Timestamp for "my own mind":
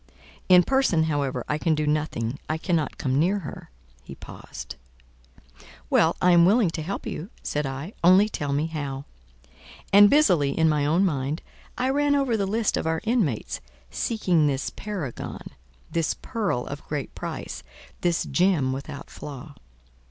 10.67-11.43